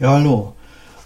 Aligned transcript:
Ja, 0.00 0.12
hallo. 0.12 0.54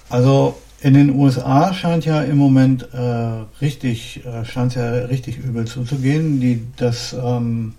Also 0.08 0.56
in 0.80 0.94
den 0.94 1.18
USA 1.18 1.74
scheint 1.74 2.04
ja 2.04 2.22
im 2.22 2.36
Moment 2.36 2.94
äh, 2.94 3.42
richtig, 3.60 4.24
äh, 4.24 4.44
scheint 4.44 4.76
ja 4.76 4.88
richtig 4.88 5.36
übel 5.38 5.64
zuzugehen. 5.64 6.38
Die, 6.40 6.62
das, 6.76 7.12
ähm, 7.12 7.74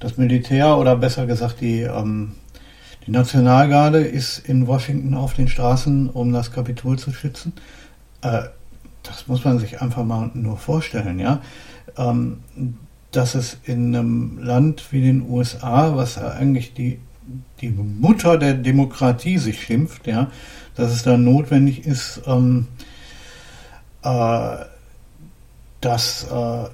das 0.00 0.16
Militär 0.16 0.76
oder 0.76 0.96
besser 0.96 1.26
gesagt 1.26 1.60
die, 1.60 1.82
ähm, 1.82 2.32
die 3.06 3.12
Nationalgarde 3.12 4.00
ist 4.00 4.48
in 4.48 4.66
Washington 4.66 5.14
auf 5.14 5.34
den 5.34 5.46
Straßen, 5.46 6.10
um 6.10 6.32
das 6.32 6.50
Kapitol 6.50 6.98
zu 6.98 7.12
schützen. 7.12 7.52
Äh, 8.22 8.42
das 9.04 9.28
muss 9.28 9.44
man 9.44 9.60
sich 9.60 9.80
einfach 9.80 10.02
mal 10.02 10.32
nur 10.34 10.56
vorstellen, 10.56 11.20
ja. 11.20 11.40
Ähm, 11.96 12.40
dass 13.12 13.36
es 13.36 13.58
in 13.62 13.94
einem 13.94 14.40
Land 14.42 14.86
wie 14.90 15.02
den 15.02 15.22
USA, 15.30 15.94
was 15.94 16.18
eigentlich 16.18 16.74
die 16.74 16.98
die 17.60 17.70
Mutter 17.70 18.38
der 18.38 18.54
Demokratie 18.54 19.38
sich 19.38 19.62
schimpft, 19.62 20.06
ja, 20.06 20.30
dass 20.74 20.92
es 20.92 21.02
dann 21.02 21.24
notwendig 21.24 21.86
ist, 21.86 22.22
ähm, 22.26 22.68
äh, 24.02 24.56
dass 25.80 26.24
äh, 26.24 26.64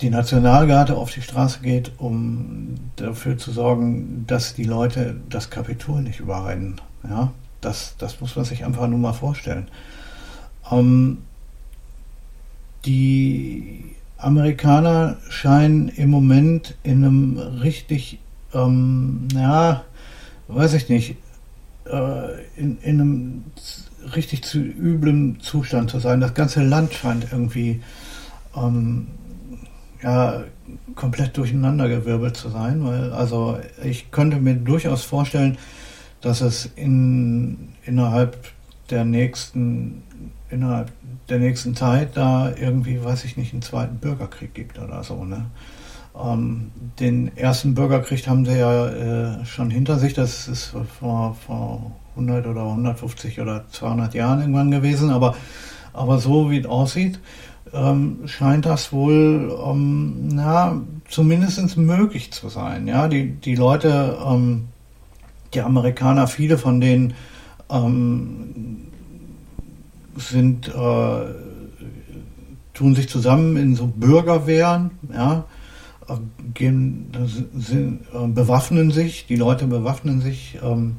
die 0.00 0.10
Nationalgarde 0.10 0.96
auf 0.96 1.12
die 1.12 1.22
Straße 1.22 1.60
geht, 1.60 1.92
um 1.98 2.74
dafür 2.96 3.38
zu 3.38 3.52
sorgen, 3.52 4.24
dass 4.26 4.54
die 4.54 4.64
Leute 4.64 5.16
das 5.28 5.50
Kapitol 5.50 6.02
nicht 6.02 6.20
überrennen. 6.20 6.80
Ja, 7.08 7.32
das, 7.60 7.94
das 7.98 8.20
muss 8.20 8.36
man 8.36 8.44
sich 8.44 8.64
einfach 8.64 8.86
nur 8.88 8.98
mal 8.98 9.12
vorstellen. 9.12 9.68
Ähm, 10.70 11.18
die 12.84 13.96
Amerikaner 14.18 15.16
scheinen 15.28 15.88
im 15.88 16.10
Moment 16.10 16.76
in 16.82 17.04
einem 17.04 17.38
richtig 17.38 18.18
ähm, 18.54 19.28
ja, 19.34 19.84
weiß 20.48 20.74
ich 20.74 20.88
nicht, 20.88 21.16
äh, 21.86 22.42
in, 22.56 22.78
in 22.82 23.00
einem 23.00 23.44
richtig 24.14 24.42
zu 24.44 24.58
üblen 24.58 25.40
Zustand 25.40 25.90
zu 25.90 25.98
sein. 25.98 26.20
Das 26.20 26.34
ganze 26.34 26.62
Land 26.62 26.94
scheint 26.94 27.28
irgendwie 27.30 27.80
ähm, 28.56 29.08
ja, 30.02 30.42
komplett 30.94 31.36
durcheinandergewirbelt 31.36 32.36
zu 32.36 32.48
sein, 32.48 32.84
weil 32.84 33.12
also 33.12 33.58
ich 33.82 34.10
könnte 34.10 34.38
mir 34.38 34.54
durchaus 34.54 35.04
vorstellen, 35.04 35.58
dass 36.20 36.40
es 36.40 36.66
in, 36.76 37.70
innerhalb 37.84 38.36
der 38.90 39.04
nächsten 39.04 40.02
innerhalb 40.50 40.92
der 41.28 41.38
nächsten 41.38 41.74
Zeit 41.74 42.16
da 42.16 42.52
irgendwie, 42.54 43.02
weiß 43.02 43.24
ich 43.24 43.36
nicht, 43.36 43.52
einen 43.52 43.62
zweiten 43.62 43.96
Bürgerkrieg 43.96 44.52
gibt 44.54 44.78
oder 44.78 45.02
so. 45.02 45.24
Ne? 45.24 45.46
Ähm, 46.14 46.70
den 47.00 47.36
ersten 47.36 47.74
Bürgerkrieg 47.74 48.26
haben 48.28 48.44
sie 48.44 48.58
ja 48.58 48.88
äh, 48.88 49.46
schon 49.46 49.70
hinter 49.70 49.98
sich. 49.98 50.14
Das 50.14 50.48
ist 50.48 50.74
vor, 50.98 51.36
vor 51.46 51.92
100 52.16 52.46
oder 52.46 52.62
150 52.62 53.40
oder 53.40 53.64
200 53.70 54.14
Jahren 54.14 54.40
irgendwann 54.40 54.70
gewesen. 54.70 55.10
Aber, 55.10 55.34
aber 55.92 56.18
so 56.18 56.50
wie 56.50 56.58
es 56.58 56.66
aussieht, 56.66 57.18
ähm, 57.72 58.20
scheint 58.26 58.66
das 58.66 58.92
wohl 58.92 59.56
ähm, 59.66 60.28
na, 60.32 60.80
zumindest 61.08 61.76
möglich 61.76 62.32
zu 62.32 62.48
sein. 62.48 62.86
Ja, 62.86 63.08
die, 63.08 63.32
die 63.32 63.54
Leute, 63.54 64.18
ähm, 64.26 64.68
die 65.54 65.62
Amerikaner, 65.62 66.26
viele 66.26 66.58
von 66.58 66.80
denen 66.80 67.14
ähm, 67.70 68.88
sind, 70.16 70.68
äh, 70.68 71.24
tun 72.74 72.94
sich 72.94 73.08
zusammen 73.08 73.56
in 73.56 73.74
so 73.74 73.86
Bürgerwehren, 73.86 74.90
ja, 75.12 75.44
gehen, 76.54 77.12
sind, 77.54 78.02
äh, 78.12 78.26
bewaffnen 78.26 78.90
sich, 78.90 79.26
die 79.26 79.36
Leute 79.36 79.66
bewaffnen 79.66 80.20
sich 80.20 80.58
ähm, 80.62 80.96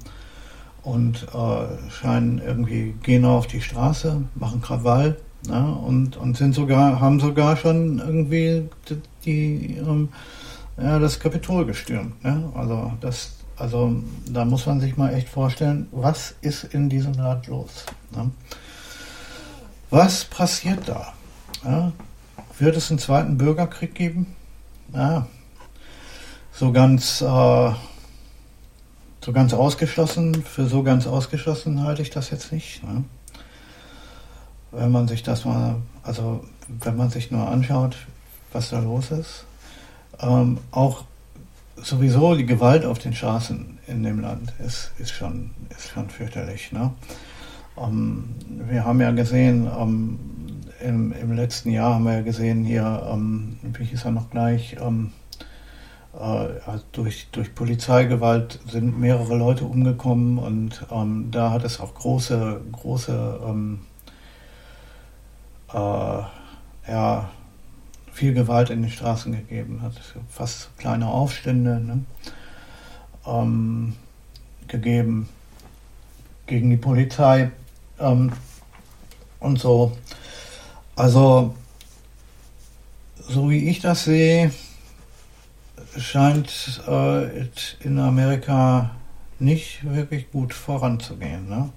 und 0.84 1.28
äh, 1.34 1.92
scheinen 1.92 2.40
irgendwie, 2.40 2.94
gehen 3.04 3.26
auf 3.26 3.48
die 3.48 3.62
Straße, 3.62 4.24
machen 4.36 4.62
Krawall 4.62 5.18
ja, 5.48 5.64
und, 5.64 6.18
und 6.18 6.38
sind 6.38 6.56
sogar, 6.56 7.00
haben 7.00 7.20
sogar 7.20 7.58
schon 7.58 8.00
irgendwie 8.00 8.70
die, 8.90 9.02
die 9.26 9.78
ähm, 9.78 10.10
ja, 10.78 11.00
das 11.00 11.20
Kapitol 11.20 11.66
gestürmt. 11.66 12.14
Ja? 12.24 12.52
Also 12.56 12.94
das, 13.02 13.34
also 13.58 13.96
da 14.28 14.46
muss 14.46 14.66
man 14.66 14.80
sich 14.80 14.98
mal 14.98 15.14
echt 15.14 15.30
vorstellen, 15.30 15.88
was 15.92 16.36
ist 16.42 16.64
in 16.64 16.90
diesem 16.90 17.14
Land 17.14 17.48
los? 17.48 17.86
Ja? 18.16 18.30
Was 19.90 20.26
passiert 20.26 20.88
da? 20.88 21.14
Ja? 21.64 21.92
Wird 22.58 22.78
es 22.78 22.90
einen 22.90 23.00
zweiten 23.00 23.38
Bürgerkrieg 23.38 23.94
geben? 23.96 24.36
Ja, 24.94 25.26
so 26.52 26.72
ganz, 26.72 27.22
äh, 27.22 27.72
so 29.26 29.32
ganz 29.34 29.54
ausgeschlossen, 29.54 30.44
für 30.44 30.68
so 30.68 30.84
ganz 30.84 31.08
ausgeschlossen 31.08 31.84
halte 31.84 32.04
ich 32.04 32.12
das 32.12 32.30
jetzt 32.30 32.52
nicht. 32.52 32.84
Ne? 32.84 33.04
Wenn 34.72 34.92
man 34.92 35.08
sich 35.08 35.24
das 35.24 35.46
mal, 35.46 35.78
also 36.04 36.46
wenn 36.68 36.96
man 36.96 37.10
sich 37.10 37.32
nur 37.32 37.48
anschaut, 37.48 37.98
was 38.52 38.70
da 38.70 38.80
los 38.80 39.10
ist, 39.10 39.46
ähm, 40.20 40.60
auch 40.70 41.06
sowieso 41.76 42.36
die 42.36 42.46
Gewalt 42.46 42.86
auf 42.86 43.00
den 43.00 43.14
Straßen 43.14 43.80
in 43.88 44.04
dem 44.04 44.20
Land 44.20 44.54
ist, 44.64 44.92
ist, 45.00 45.12
schon, 45.12 45.52
ist 45.76 45.90
schon 45.90 46.08
fürchterlich. 46.10 46.72
Ne? 46.72 46.92
Ähm, 47.78 48.36
wir 48.70 48.86
haben 48.86 49.02
ja 49.02 49.10
gesehen, 49.10 49.68
ähm, 49.76 50.20
im, 50.84 51.14
im 51.14 51.34
letzten 51.34 51.72
Jahr 51.72 51.96
haben 51.96 52.06
wir 52.06 52.14
ja 52.14 52.22
gesehen 52.22 52.64
hier, 52.64 53.08
ähm, 53.12 53.58
wie 53.64 53.86
hieß 53.86 54.06
er 54.06 54.12
noch 54.12 54.30
gleich, 54.30 54.76
ähm, 54.80 55.12
äh, 56.20 56.78
durch, 56.92 57.28
durch 57.32 57.56
Polizeigewalt 57.56 58.60
sind 58.68 59.00
mehrere 59.00 59.36
Leute 59.36 59.66
umgekommen 59.66 60.38
und 60.38 60.86
ähm, 60.92 61.30
da 61.32 61.52
hat 61.52 61.64
es 61.64 61.80
auch 61.80 61.96
große, 61.96 62.62
große, 62.72 63.40
ähm, 63.46 63.80
äh, 65.74 66.22
ja, 66.88 67.30
viel 68.12 68.34
Gewalt 68.34 68.70
in 68.70 68.84
den 68.84 68.92
Straßen 68.92 69.32
gegeben, 69.32 69.82
hat 69.82 69.94
fast 70.30 70.78
kleine 70.78 71.08
Aufstände 71.08 71.80
ne, 71.80 72.06
ähm, 73.26 73.96
gegeben 74.68 75.30
gegen 76.46 76.70
die 76.70 76.78
Polizei 76.78 77.50
ähm, 78.00 78.32
und 79.40 79.60
so. 79.60 79.94
Also, 80.96 81.56
so 83.16 83.50
wie 83.50 83.70
ich 83.70 83.80
das 83.80 84.04
sehe, 84.06 84.52
scheint 85.98 86.82
äh, 86.88 87.48
in 87.80 88.00
Amerika 88.00 88.92
nicht 89.40 89.84
wirklich 89.84 90.32
gut 90.32 90.54
voranzugehen. 90.54 91.50
Ne? 91.50 91.70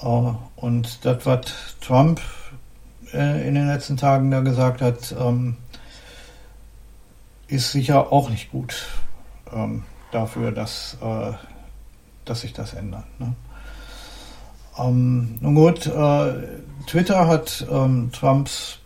Äh, 0.00 0.32
und 0.56 1.04
das, 1.04 1.26
was 1.26 1.42
Trump 1.80 2.20
äh, 3.12 3.46
in 3.46 3.54
den 3.54 3.66
letzten 3.66 3.96
Tagen 3.98 4.30
da 4.30 4.40
gesagt 4.40 4.80
hat, 4.80 5.14
ähm, 5.18 5.56
ist 7.46 7.72
sicher 7.72 8.10
auch 8.10 8.30
nicht 8.30 8.50
gut 8.50 8.86
ähm, 9.52 9.84
dafür, 10.12 10.50
dass, 10.50 10.96
äh, 11.02 11.32
dass 12.24 12.40
sich 12.40 12.54
das 12.54 12.72
ändert. 12.72 13.04
Ne? 13.20 13.34
Ähm, 14.78 15.38
nun 15.40 15.54
gut, 15.54 15.86
äh, 15.86 16.32
Twitter 16.86 17.26
hat 17.26 17.66
ähm, 17.70 18.10
Trumps 18.12 18.78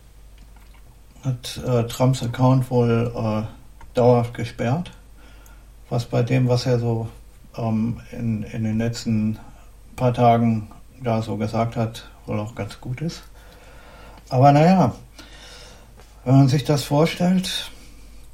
hat 1.23 1.59
äh, 1.65 1.85
Trumps 1.87 2.23
Account 2.23 2.69
wohl 2.71 3.11
äh, 3.15 3.43
dauerhaft 3.93 4.33
gesperrt, 4.33 4.91
was 5.89 6.05
bei 6.05 6.23
dem, 6.23 6.47
was 6.47 6.65
er 6.65 6.79
so 6.79 7.09
ähm, 7.57 7.99
in, 8.11 8.43
in 8.43 8.63
den 8.63 8.77
letzten 8.77 9.37
paar 9.95 10.13
Tagen 10.13 10.69
da 11.03 11.21
so 11.21 11.37
gesagt 11.37 11.75
hat, 11.75 12.09
wohl 12.25 12.39
auch 12.39 12.55
ganz 12.55 12.79
gut 12.79 13.01
ist. 13.01 13.23
Aber 14.29 14.51
naja, 14.51 14.93
wenn 16.23 16.35
man 16.35 16.47
sich 16.47 16.63
das 16.63 16.83
vorstellt, 16.83 17.71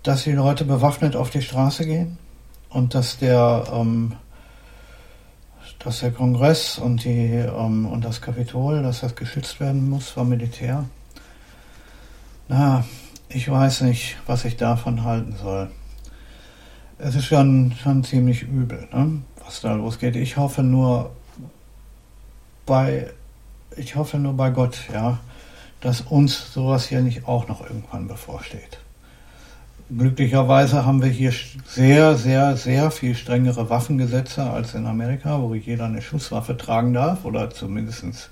dass 0.03 0.24
die 0.24 0.33
Leute 0.33 0.65
bewaffnet 0.65 1.15
auf 1.15 1.30
die 1.30 1.41
Straße 1.41 1.85
gehen 1.85 2.18
und 2.69 2.94
dass 2.94 3.18
der 3.18 3.63
ähm, 3.71 4.13
dass 5.85 5.99
der 5.99 6.11
Kongress 6.11 6.79
und, 6.79 7.03
die, 7.03 7.29
ähm, 7.29 7.85
und 7.85 8.03
das 8.03 8.19
Kapitol, 8.19 8.81
dass 8.81 9.01
das 9.01 9.15
geschützt 9.15 9.59
werden 9.59 9.87
muss 9.87 10.09
vom 10.09 10.29
Militär. 10.29 10.85
Na, 12.47 12.83
ich 13.29 13.49
weiß 13.49 13.81
nicht, 13.81 14.17
was 14.25 14.45
ich 14.45 14.57
davon 14.57 15.03
halten 15.03 15.35
soll. 15.39 15.69
Es 16.97 17.13
ist 17.13 17.25
schon, 17.25 17.73
schon 17.81 18.03
ziemlich 18.03 18.41
übel, 18.41 18.87
ne, 18.91 19.21
was 19.43 19.61
da 19.61 19.73
losgeht. 19.73 20.15
Ich 20.15 20.37
hoffe 20.37 20.63
nur 20.63 21.11
bei, 22.65 23.11
ich 23.77 23.95
hoffe 23.95 24.17
nur 24.17 24.33
bei 24.33 24.49
Gott, 24.49 24.79
ja, 24.91 25.19
dass 25.81 26.01
uns 26.01 26.51
sowas 26.51 26.87
hier 26.87 27.01
nicht 27.01 27.27
auch 27.27 27.47
noch 27.47 27.61
irgendwann 27.61 28.07
bevorsteht. 28.07 28.79
Glücklicherweise 29.87 30.83
haben 30.83 31.03
wir 31.03 31.09
hier 31.09 31.31
sehr, 31.67 32.15
sehr, 32.15 32.57
sehr 32.57 32.89
viel 32.89 33.13
strengere 33.13 33.69
Waffengesetze 33.69 34.43
als 34.43 34.73
in 34.73 34.87
Amerika, 34.87 35.39
wo 35.39 35.53
jeder 35.53 35.85
eine 35.85 36.01
Schusswaffe 36.01 36.57
tragen 36.57 36.93
darf 36.93 37.23
oder 37.23 37.51
zumindest 37.51 38.31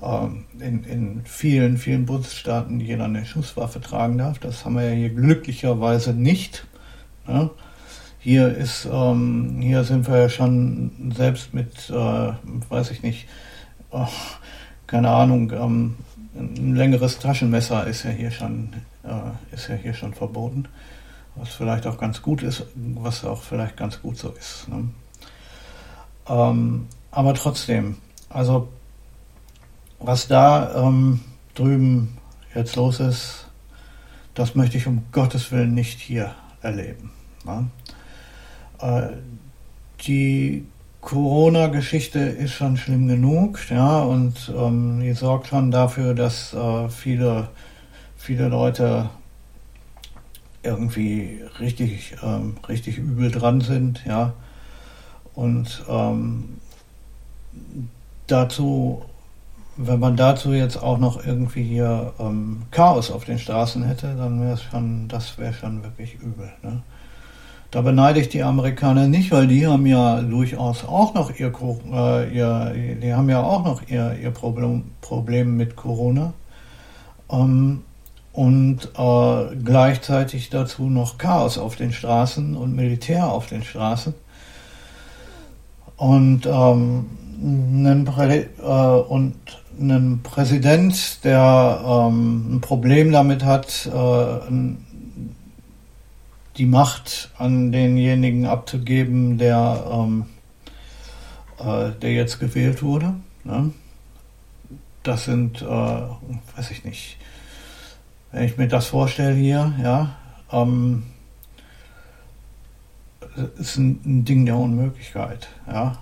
ähm, 0.00 0.44
in, 0.60 0.84
in 0.84 1.22
vielen, 1.24 1.78
vielen 1.78 2.06
Bundesstaaten 2.06 2.78
jeder 2.78 3.06
eine 3.06 3.26
Schusswaffe 3.26 3.80
tragen 3.80 4.18
darf. 4.18 4.38
Das 4.38 4.64
haben 4.64 4.76
wir 4.76 4.88
ja 4.88 4.94
hier 4.94 5.10
glücklicherweise 5.10 6.14
nicht. 6.14 6.64
Ne? 7.26 7.50
Hier 8.20 8.56
ist, 8.56 8.88
ähm, 8.90 9.56
hier 9.60 9.82
sind 9.82 10.06
wir 10.08 10.18
ja 10.18 10.28
schon 10.28 11.12
selbst 11.16 11.54
mit, 11.54 11.90
äh, 11.90 12.32
weiß 12.68 12.92
ich 12.92 13.02
nicht, 13.02 13.26
oh, 13.90 14.06
keine 14.86 15.10
Ahnung, 15.10 15.52
ähm, 15.52 15.96
ein 16.36 16.76
längeres 16.76 17.18
Taschenmesser 17.18 17.86
ist 17.86 18.04
ja 18.04 18.10
hier 18.10 18.30
schon, 18.30 18.68
ist 19.52 19.68
ja 19.68 19.74
hier 19.74 19.94
schon 19.94 20.14
verboten. 20.14 20.66
Was 21.36 21.50
vielleicht 21.50 21.86
auch 21.86 21.98
ganz 21.98 22.22
gut 22.22 22.42
ist, 22.42 22.64
was 22.74 23.24
auch 23.24 23.42
vielleicht 23.42 23.76
ganz 23.76 24.00
gut 24.00 24.16
so 24.16 24.30
ist. 24.30 24.68
Ne? 24.68 24.88
Ähm, 26.28 26.86
aber 27.10 27.34
trotzdem, 27.34 27.96
also 28.28 28.68
was 29.98 30.28
da 30.28 30.86
ähm, 30.86 31.20
drüben 31.54 32.18
jetzt 32.54 32.76
los 32.76 33.00
ist, 33.00 33.46
das 34.34 34.54
möchte 34.54 34.76
ich 34.76 34.86
um 34.86 35.04
Gottes 35.12 35.50
Willen 35.52 35.74
nicht 35.74 35.98
hier 36.00 36.34
erleben. 36.60 37.10
Ne? 37.44 37.68
Äh, 38.80 39.08
die 40.06 40.66
Corona-Geschichte 41.00 42.18
ist 42.18 42.52
schon 42.52 42.76
schlimm 42.76 43.08
genug, 43.08 43.58
ja, 43.70 44.00
und 44.00 44.52
ähm, 44.56 45.00
die 45.00 45.12
sorgt 45.12 45.48
schon 45.48 45.70
dafür, 45.70 46.14
dass 46.14 46.54
äh, 46.54 46.88
viele, 46.88 47.48
viele 48.24 48.48
Leute 48.48 49.10
irgendwie 50.62 51.42
richtig, 51.60 52.16
ähm, 52.22 52.56
richtig 52.66 52.96
übel 52.96 53.30
dran 53.30 53.60
sind, 53.60 54.02
ja. 54.06 54.32
Und 55.34 55.84
ähm, 55.90 56.60
dazu, 58.26 59.02
wenn 59.76 60.00
man 60.00 60.16
dazu 60.16 60.54
jetzt 60.54 60.78
auch 60.78 60.96
noch 60.98 61.22
irgendwie 61.24 61.64
hier 61.64 62.14
ähm, 62.18 62.62
Chaos 62.70 63.10
auf 63.10 63.26
den 63.26 63.38
Straßen 63.38 63.84
hätte, 63.84 64.14
dann 64.16 64.40
wäre 64.40 64.54
es 64.54 64.62
schon, 64.62 65.06
das 65.08 65.36
wäre 65.36 65.52
schon 65.52 65.82
wirklich 65.82 66.14
übel. 66.14 66.50
Ne? 66.62 66.80
Da 67.72 67.82
beneide 67.82 68.20
ich 68.20 68.30
die 68.30 68.42
Amerikaner 68.42 69.06
nicht, 69.06 69.32
weil 69.32 69.48
die 69.48 69.66
haben 69.66 69.84
ja 69.84 70.22
durchaus 70.22 70.84
auch 70.84 71.12
noch 71.12 71.38
ihr, 71.38 71.52
äh, 71.92 72.34
ihr 72.34 72.94
die 73.02 73.12
haben 73.12 73.28
ja 73.28 73.42
auch 73.42 73.64
noch 73.64 73.82
ihr, 73.86 74.16
ihr 74.22 74.30
Problem, 74.30 74.84
Problem 75.02 75.58
mit 75.58 75.76
Corona. 75.76 76.32
Ähm, 77.28 77.82
und 78.34 78.90
äh, 78.98 79.56
gleichzeitig 79.64 80.50
dazu 80.50 80.90
noch 80.90 81.18
Chaos 81.18 81.56
auf 81.56 81.76
den 81.76 81.92
Straßen 81.92 82.56
und 82.56 82.74
Militär 82.74 83.30
auf 83.30 83.46
den 83.46 83.62
Straßen. 83.62 84.12
Und, 85.96 86.44
ähm, 86.44 87.06
einen, 87.40 88.04
Prä 88.04 88.46
äh, 88.58 88.62
und 88.62 89.36
einen 89.78 90.22
Präsident, 90.22 91.24
der 91.24 91.80
ähm, 91.86 92.56
ein 92.56 92.60
Problem 92.60 93.12
damit 93.12 93.44
hat, 93.44 93.86
äh, 93.86 94.52
die 96.56 96.66
Macht 96.66 97.30
an 97.38 97.70
denjenigen 97.70 98.46
abzugeben, 98.46 99.38
der, 99.38 99.84
ähm, 99.90 100.26
äh, 101.58 101.90
der 102.00 102.12
jetzt 102.12 102.40
gewählt 102.40 102.82
wurde. 102.82 103.14
Ne? 103.44 103.70
Das 105.04 105.24
sind, 105.24 105.62
äh, 105.62 105.66
weiß 105.66 106.70
ich 106.72 106.84
nicht, 106.84 107.16
wenn 108.34 108.44
ich 108.44 108.58
mir 108.58 108.66
das 108.66 108.86
vorstelle 108.86 109.34
hier, 109.34 109.72
ja, 109.80 110.16
ähm, 110.50 111.04
ist 113.58 113.76
ein, 113.76 114.00
ein 114.04 114.24
Ding 114.24 114.44
der 114.44 114.56
Unmöglichkeit, 114.56 115.48
ja. 115.70 115.96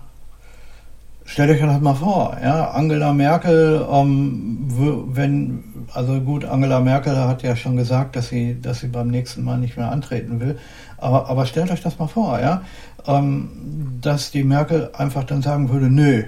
Stellt 1.25 1.50
euch 1.50 1.61
das 1.61 1.81
mal 1.81 1.94
vor, 1.94 2.37
ja, 2.43 2.70
Angela 2.70 3.12
Merkel, 3.12 3.87
ähm, 3.90 4.67
wenn, 5.12 5.62
also 5.93 6.20
gut, 6.20 6.44
Angela 6.44 6.81
Merkel 6.81 7.17
hat 7.17 7.43
ja 7.43 7.55
schon 7.55 7.76
gesagt, 7.76 8.17
dass 8.17 8.29
sie, 8.29 8.61
dass 8.61 8.81
sie 8.81 8.88
beim 8.88 9.08
nächsten 9.08 9.44
Mal 9.44 9.58
nicht 9.58 9.76
mehr 9.76 9.93
antreten 9.93 10.40
will. 10.40 10.58
Aber, 10.99 11.28
aber 11.28 11.46
stellt 11.46 11.70
euch 11.70 11.82
das 11.82 11.99
mal 11.99 12.08
vor, 12.08 12.40
ja, 12.40 12.62
ähm, 13.06 13.99
dass 14.00 14.31
die 14.31 14.43
Merkel 14.43 14.90
einfach 14.94 15.25
dann 15.25 15.43
sagen 15.43 15.69
würde, 15.69 15.90
nö, 15.90 16.25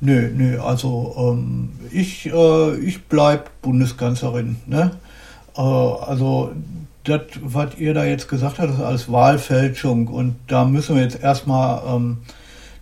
nö, 0.00 0.30
nö, 0.34 0.60
also 0.60 1.14
ähm, 1.16 1.70
ich, 1.90 2.26
äh, 2.26 2.76
ich 2.76 3.04
bleib 3.04 3.50
Bundeskanzlerin, 3.62 4.56
ne? 4.66 4.90
Äh, 5.56 5.60
also 5.60 6.52
das, 7.04 7.22
was 7.42 7.76
ihr 7.76 7.94
da 7.94 8.04
jetzt 8.04 8.28
gesagt 8.28 8.58
habt, 8.58 8.70
ist 8.70 8.80
alles 8.80 9.10
Wahlfälschung 9.10 10.08
und 10.08 10.36
da 10.46 10.64
müssen 10.64 10.96
wir 10.96 11.02
jetzt 11.02 11.22
erstmal 11.22 11.82
ähm, 11.86 12.18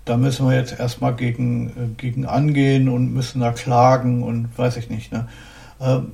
da 0.05 0.17
müssen 0.17 0.49
wir 0.49 0.57
jetzt 0.57 0.79
erstmal 0.79 1.15
gegen, 1.15 1.69
äh, 1.69 1.73
gegen 1.97 2.27
angehen 2.27 2.89
und 2.89 3.13
müssen 3.13 3.41
da 3.41 3.53
klagen 3.53 4.23
und 4.23 4.57
weiß 4.57 4.77
ich 4.77 4.91
nicht. 4.91 5.13
Ne? 5.13 5.29
Ähm, 5.81 6.13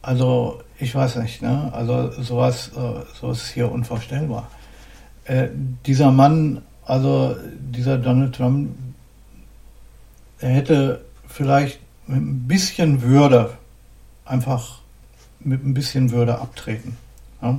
also 0.00 0.62
ich 0.78 0.94
weiß 0.94 1.16
nicht, 1.16 1.42
ne? 1.42 1.70
also 1.72 2.10
sowas, 2.22 2.70
äh, 2.74 3.04
sowas 3.20 3.42
ist 3.42 3.50
hier 3.50 3.70
unvorstellbar. 3.70 4.48
Äh, 5.24 5.48
dieser 5.86 6.10
Mann, 6.10 6.62
also 6.84 7.36
dieser 7.60 7.98
Donald 7.98 8.34
Trump, 8.34 8.70
er 10.40 10.48
hätte 10.48 11.04
vielleicht 11.28 11.78
mit 12.06 12.20
ein 12.20 12.48
bisschen 12.48 13.02
Würde, 13.02 13.50
einfach 14.24 14.80
mit 15.40 15.64
ein 15.64 15.74
bisschen 15.74 16.10
Würde 16.10 16.38
abtreten. 16.38 16.96
Ja? 17.40 17.58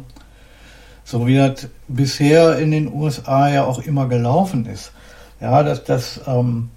so 1.03 1.27
wie 1.27 1.35
das 1.35 1.67
bisher 1.87 2.57
in 2.59 2.71
den 2.71 2.91
USA 2.91 3.49
ja 3.49 3.65
auch 3.65 3.79
immer 3.79 4.07
gelaufen 4.07 4.65
ist. 4.65 4.91
Ja, 5.41 5.63
das, 5.63 5.83
das, 5.83 6.21
ähm, 6.25 6.69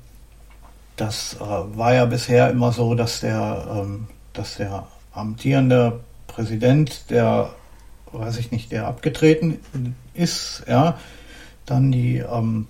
das 0.96 1.34
äh, 1.34 1.38
war 1.40 1.94
ja 1.94 2.06
bisher 2.06 2.50
immer 2.50 2.72
so, 2.72 2.94
dass 2.94 3.20
der, 3.20 3.66
ähm, 3.70 4.08
dass 4.32 4.56
der 4.56 4.86
amtierende 5.12 6.00
Präsident, 6.26 7.10
der, 7.10 7.50
weiß 8.12 8.38
ich 8.38 8.50
nicht, 8.50 8.72
der 8.72 8.86
abgetreten 8.88 9.60
ist, 10.14 10.64
ja, 10.68 10.98
dann 11.64 11.92
die, 11.92 12.18
ähm, 12.18 12.66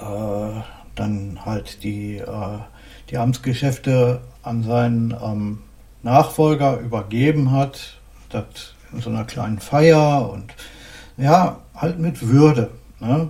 äh, 0.00 0.60
dann 0.94 1.44
halt 1.44 1.82
die, 1.82 2.16
äh, 2.16 2.58
die 3.10 3.18
Amtsgeschäfte 3.18 4.20
an 4.48 4.62
seinen 4.64 5.14
ähm, 5.22 5.58
Nachfolger 6.02 6.78
übergeben 6.78 7.52
hat. 7.52 7.98
Das 8.30 8.74
in 8.92 9.00
so 9.00 9.10
einer 9.10 9.24
kleinen 9.24 9.58
Feier 9.58 10.30
und 10.30 10.54
ja, 11.16 11.58
halt 11.74 11.98
mit 11.98 12.26
Würde. 12.26 12.70
Ne? 13.00 13.28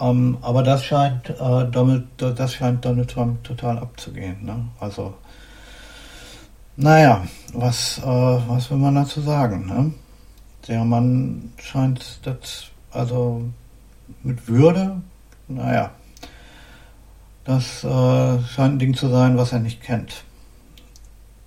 Ähm, 0.00 0.38
aber 0.40 0.62
das 0.62 0.84
scheint, 0.84 1.30
äh, 1.30 1.70
damit, 1.70 2.06
das 2.16 2.54
scheint 2.54 2.84
Donald 2.84 3.10
Trump 3.10 3.42
total 3.44 3.78
abzugehen. 3.78 4.44
Ne? 4.44 4.68
Also, 4.80 5.14
naja, 6.76 7.22
was, 7.52 7.98
äh, 7.98 8.02
was 8.02 8.70
will 8.70 8.78
man 8.78 8.94
dazu 8.94 9.20
sagen? 9.20 9.66
Ne? 9.66 9.92
Der 10.68 10.84
Mann 10.84 11.52
scheint 11.58 12.20
das, 12.24 12.66
also 12.92 13.42
mit 14.22 14.46
Würde, 14.46 15.00
naja, 15.48 15.90
das 17.44 17.82
äh, 17.82 18.42
scheint 18.42 18.74
ein 18.74 18.78
Ding 18.78 18.94
zu 18.94 19.08
sein, 19.08 19.36
was 19.36 19.52
er 19.52 19.60
nicht 19.60 19.82
kennt. 19.82 20.24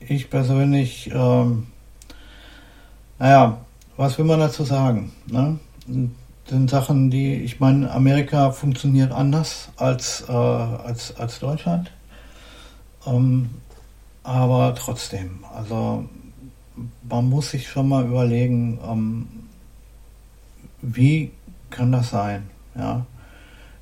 Ich 0.07 0.29
persönlich 0.29 1.09
ähm, 1.13 1.67
naja, 3.21 3.57
was 3.97 4.17
will 4.17 4.25
man 4.25 4.39
dazu 4.39 4.63
sagen? 4.63 5.11
Ne? 5.27 5.59
sind 6.49 6.69
Sachen, 6.71 7.11
die, 7.11 7.35
ich 7.35 7.59
meine, 7.59 7.91
Amerika 7.91 8.51
funktioniert 8.51 9.11
anders 9.11 9.69
als, 9.77 10.25
äh, 10.27 10.31
als, 10.31 11.15
als 11.17 11.39
Deutschland. 11.39 11.91
Ähm, 13.05 13.51
aber 14.23 14.73
trotzdem, 14.73 15.45
also 15.55 16.09
man 17.07 17.29
muss 17.29 17.51
sich 17.51 17.69
schon 17.69 17.89
mal 17.89 18.05
überlegen, 18.05 18.79
ähm, 18.89 19.27
wie 20.81 21.31
kann 21.69 21.91
das 21.91 22.09
sein? 22.09 22.49
Ja? 22.75 23.05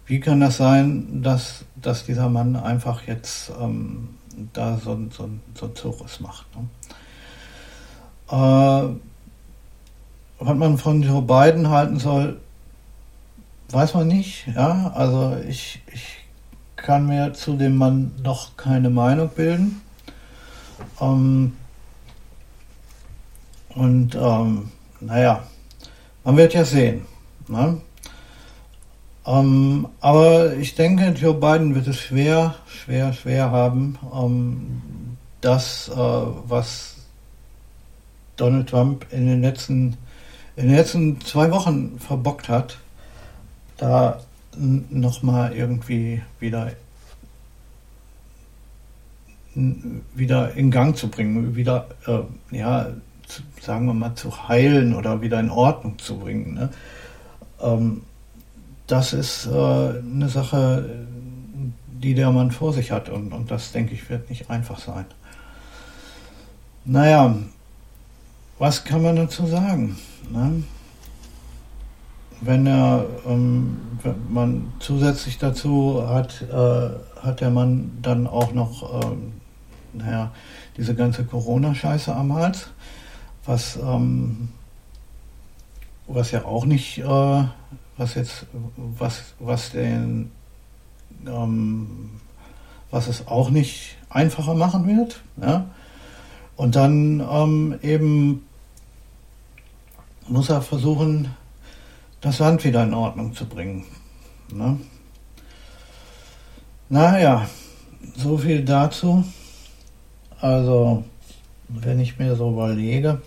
Wie 0.06 0.20
kann 0.20 0.42
das 0.42 0.58
sein, 0.58 1.24
dass, 1.24 1.64
dass 1.78 2.06
dieser 2.06 2.28
Mann 2.28 2.58
einfach 2.58 3.08
jetzt 3.08 3.54
ähm, 3.58 4.10
da 4.54 4.78
so, 4.78 4.98
so, 5.12 5.30
so 5.56 5.66
ein 5.66 5.76
Zirkus 5.76 6.20
macht? 6.20 6.46
Ne? 6.56 6.68
Äh, 8.32 8.96
was 10.40 10.58
man 10.58 10.78
von 10.78 11.02
Joe 11.02 11.22
Biden 11.22 11.70
halten 11.70 12.00
soll, 12.00 12.40
weiß 13.70 13.94
man 13.94 14.08
nicht. 14.08 14.48
Ja, 14.56 14.92
also 14.96 15.38
ich, 15.48 15.82
ich 15.94 16.18
kann 16.76 17.08
mir 17.08 17.34
zu 17.34 17.56
dem 17.56 17.78
Mann 17.78 18.12
noch 18.24 18.56
keine 18.56 18.90
Meinung 18.90 19.30
bilden. 19.30 19.82
Ähm, 21.02 21.58
und 23.76 24.16
ähm, 24.16 24.72
naja, 25.00 25.44
man 26.24 26.38
wird 26.38 26.54
ja 26.54 26.66
sehen. 26.66 27.06
Ne? 27.48 27.82
Ähm, 29.30 29.88
aber 30.02 30.56
ich 30.56 30.74
denke, 30.74 31.10
Joe 31.10 31.36
Biden 31.36 31.76
wird 31.76 31.88
es 31.88 32.00
schwer, 32.00 32.56
schwer, 32.68 33.14
schwer 33.14 33.52
haben, 33.52 34.00
ähm, 34.12 35.18
das, 35.40 35.88
äh, 35.90 35.96
was 35.96 36.96
Donald 38.38 38.70
Trump 38.70 39.06
in 39.12 39.28
den 39.28 39.42
letzten 39.42 39.98
in 40.56 40.68
den 40.68 40.76
letzten 40.76 41.22
zwei 41.22 41.52
Wochen 41.52 42.00
verbockt 42.00 42.50
hat, 42.50 42.80
da 43.78 44.20
nochmal 44.58 45.54
irgendwie 45.54 46.22
wieder 46.40 46.72
wieder 50.16 50.54
in 50.56 50.72
Gang 50.72 50.98
zu 50.98 51.08
bringen, 51.08 51.56
wieder, 51.56 51.88
äh, 52.08 52.56
ja, 52.56 52.88
zu, 53.28 53.44
sagen 53.62 53.86
wir 53.86 53.94
mal, 53.94 54.16
zu 54.16 54.48
heilen 54.48 54.96
oder 54.96 55.22
wieder 55.22 55.40
in 55.40 55.50
Ordnung 55.50 56.00
zu 56.00 56.18
bringen. 56.18 56.56
Ne? 56.56 56.70
Ähm, 57.62 58.02
das 58.90 59.14
ist 59.14 59.46
äh, 59.46 59.50
eine 59.52 60.30
Sache, 60.30 61.06
die 61.88 62.16
der 62.16 62.32
Mann 62.32 62.52
vor 62.52 62.74
sich 62.74 62.92
hat 62.92 63.10
und, 63.10 63.32
und 63.34 63.52
das, 63.52 63.72
denke 63.72 63.94
ich, 63.94 64.10
wird 64.10 64.30
nicht 64.30 64.50
einfach 64.50 64.80
sein. 64.80 65.06
Naja, 66.86 67.36
was 68.58 68.84
kann 68.84 69.04
man 69.04 69.16
dazu 69.16 69.46
sagen? 69.46 69.96
Ne? 70.32 70.64
Wenn 72.42 72.66
er, 72.66 73.06
ähm, 73.28 73.78
wenn 74.02 74.34
man 74.34 74.74
zusätzlich 74.80 75.38
dazu 75.38 76.04
hat, 76.08 76.42
äh, 76.42 76.90
hat 77.22 77.42
der 77.42 77.52
Mann 77.52 77.92
dann 78.02 78.26
auch 78.26 78.54
noch, 78.54 79.04
ähm, 79.04 79.34
naja, 79.94 80.32
diese 80.78 80.96
ganze 80.96 81.26
Corona-Scheiße 81.26 82.16
am 82.16 82.34
Hals, 82.34 82.70
was, 83.46 83.76
ähm, 83.76 84.50
was 86.08 86.32
ja 86.32 86.46
auch 86.46 86.66
nicht, 86.66 87.00
äh, 87.00 87.44
was 88.00 88.16
jetzt, 88.16 88.46
was, 88.78 89.22
was 89.40 89.72
den, 89.72 90.32
ähm, 91.28 92.12
was 92.92 93.08
es 93.08 93.28
auch 93.28 93.50
nicht 93.50 93.98
einfacher 94.10 94.56
machen 94.56 94.88
wird, 94.88 95.22
ja. 95.40 95.70
Und 96.56 96.76
dann 96.76 97.20
ähm, 97.20 97.80
eben 97.84 98.46
muss 100.28 100.50
er 100.50 100.62
versuchen, 100.62 101.34
das 102.22 102.40
Land 102.40 102.64
wieder 102.64 102.84
in 102.84 102.94
Ordnung 102.94 103.34
zu 103.34 103.46
bringen. 103.46 103.86
Ne? 104.52 104.80
Naja, 106.90 107.48
so 108.16 108.38
viel 108.38 108.64
dazu. 108.64 109.24
Also, 110.42 111.04
wenn 111.68 112.00
ich 112.00 112.20
mir 112.20 112.36
so 112.36 112.52
überlege, 112.52 113.22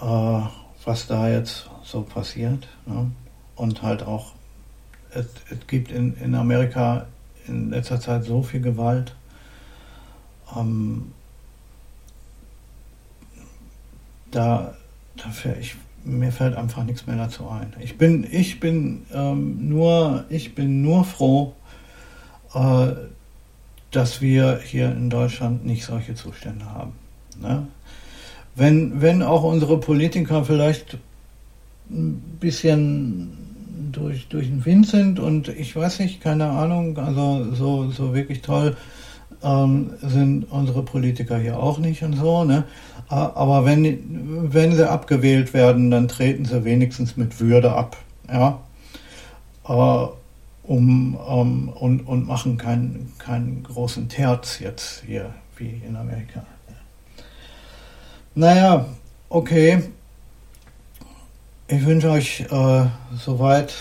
äh, 0.00 0.40
was 0.84 1.06
da 1.06 1.28
jetzt 1.28 1.68
so 1.90 2.02
passiert, 2.02 2.68
ne? 2.86 3.10
und 3.56 3.82
halt 3.82 4.02
auch, 4.02 4.32
es, 5.10 5.26
es 5.50 5.66
gibt 5.66 5.90
in, 5.90 6.16
in 6.16 6.34
Amerika 6.34 7.06
in 7.46 7.70
letzter 7.70 7.98
Zeit 7.98 8.24
so 8.24 8.42
viel 8.42 8.60
Gewalt. 8.60 9.14
Ähm, 10.54 11.12
da, 14.30 14.74
dafür, 15.16 15.56
ich, 15.56 15.76
mir 16.04 16.30
fällt 16.30 16.56
einfach 16.56 16.84
nichts 16.84 17.06
mehr 17.06 17.16
dazu 17.16 17.48
ein. 17.48 17.72
Ich 17.80 17.96
bin, 17.96 18.26
ich 18.30 18.60
bin 18.60 19.06
ähm, 19.12 19.68
nur, 19.68 20.24
ich 20.28 20.54
bin 20.54 20.82
nur 20.82 21.04
froh, 21.04 21.54
äh, 22.52 22.88
dass 23.90 24.20
wir 24.20 24.60
hier 24.62 24.92
in 24.92 25.08
Deutschland 25.08 25.64
nicht 25.64 25.86
solche 25.86 26.14
Zustände 26.14 26.66
haben. 26.66 26.92
Ne? 27.40 27.66
Wenn, 28.54 29.00
wenn 29.00 29.22
auch 29.22 29.44
unsere 29.44 29.80
Politiker 29.80 30.44
vielleicht 30.44 30.98
ein 31.90 32.22
bisschen 32.40 33.38
durch, 33.92 34.28
durch 34.28 34.48
den 34.48 34.64
Wind 34.64 34.86
sind 34.86 35.18
und 35.18 35.48
ich 35.48 35.74
weiß 35.74 36.00
nicht, 36.00 36.20
keine 36.20 36.48
Ahnung, 36.50 36.98
also 36.98 37.54
so, 37.54 37.90
so 37.90 38.14
wirklich 38.14 38.42
toll 38.42 38.76
ähm, 39.42 39.92
sind 40.02 40.44
unsere 40.50 40.82
Politiker 40.82 41.38
hier 41.38 41.58
auch 41.58 41.78
nicht 41.78 42.02
und 42.02 42.14
so, 42.14 42.44
ne? 42.44 42.64
Aber 43.08 43.64
wenn, 43.64 44.52
wenn 44.52 44.76
sie 44.76 44.88
abgewählt 44.88 45.54
werden, 45.54 45.90
dann 45.90 46.08
treten 46.08 46.44
sie 46.44 46.64
wenigstens 46.64 47.16
mit 47.16 47.40
Würde 47.40 47.72
ab, 47.72 47.96
ja? 48.30 48.60
Äh, 49.66 50.08
um, 50.64 51.14
um, 51.14 51.68
und, 51.70 52.00
und 52.00 52.26
machen 52.26 52.58
keinen, 52.58 53.12
keinen 53.18 53.62
großen 53.62 54.10
Terz 54.10 54.58
jetzt 54.58 55.02
hier, 55.06 55.32
wie 55.56 55.80
in 55.86 55.96
Amerika. 55.96 56.44
Naja, 58.34 58.84
okay. 59.30 59.82
Ich 61.70 61.84
wünsche 61.84 62.10
euch 62.10 62.46
äh, 62.50 62.86
soweit, 63.14 63.74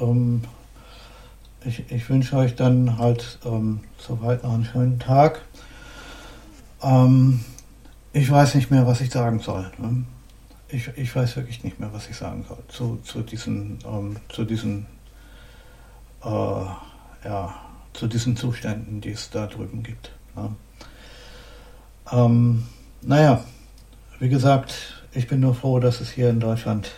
ähm, 0.00 0.42
ich, 1.64 1.88
ich 1.88 2.10
wünsche 2.10 2.36
euch 2.36 2.56
dann 2.56 2.98
halt 2.98 3.38
ähm, 3.44 3.80
soweit 3.98 4.42
noch 4.42 4.52
einen 4.52 4.64
schönen 4.64 4.98
Tag. 4.98 5.40
Ähm, 6.82 7.44
ich 8.12 8.28
weiß 8.28 8.56
nicht 8.56 8.72
mehr, 8.72 8.84
was 8.84 9.00
ich 9.00 9.12
sagen 9.12 9.38
soll. 9.38 9.70
Ne? 9.78 10.04
Ich, 10.70 10.90
ich 10.96 11.14
weiß 11.14 11.36
wirklich 11.36 11.62
nicht 11.62 11.78
mehr, 11.78 11.92
was 11.92 12.08
ich 12.08 12.16
sagen 12.16 12.44
soll 12.48 12.58
zu, 12.66 12.98
zu 13.04 13.22
diesen, 13.22 13.78
ähm, 13.86 14.16
zu 14.28 14.44
diesen 14.44 14.86
äh, 16.24 16.28
ja, 16.28 17.54
zu 17.92 18.08
diesen 18.08 18.36
Zuständen, 18.36 19.00
die 19.00 19.10
es 19.10 19.30
da 19.30 19.46
drüben 19.46 19.84
gibt. 19.84 20.10
Ja. 20.34 20.50
Ähm, 22.10 22.64
naja, 23.02 23.44
wie 24.18 24.28
gesagt, 24.28 25.04
ich 25.12 25.28
bin 25.28 25.38
nur 25.38 25.54
froh, 25.54 25.78
dass 25.78 26.00
es 26.00 26.10
hier 26.10 26.30
in 26.30 26.40
Deutschland, 26.40 26.90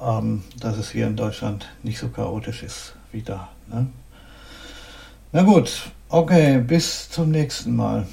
ähm, 0.00 0.42
dass 0.60 0.76
es 0.76 0.90
hier 0.90 1.06
in 1.06 1.16
Deutschland 1.16 1.68
nicht 1.82 1.98
so 1.98 2.08
chaotisch 2.08 2.62
ist 2.62 2.94
wie 3.12 3.22
da. 3.22 3.48
Ne? 3.68 3.86
Na 5.32 5.42
gut, 5.42 5.90
okay, 6.08 6.58
bis 6.58 7.10
zum 7.10 7.30
nächsten 7.30 7.74
Mal. 7.74 8.06